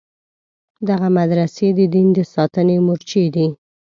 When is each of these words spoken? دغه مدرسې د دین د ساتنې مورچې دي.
دغه 0.89 1.07
مدرسې 1.17 1.67
د 1.77 1.79
دین 1.93 2.07
د 2.17 2.19
ساتنې 2.33 2.77
مورچې 2.85 3.23
دي. 3.35 3.47